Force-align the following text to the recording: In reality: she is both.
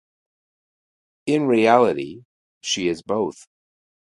In 1.27 1.45
reality: 1.45 2.23
she 2.59 2.87
is 2.87 3.03
both. 3.03 3.45